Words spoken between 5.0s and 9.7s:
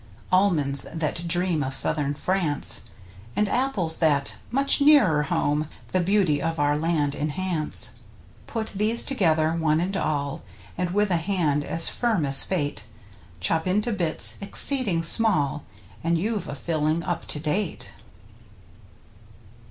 home, The beauty of our land enliance. Put these together,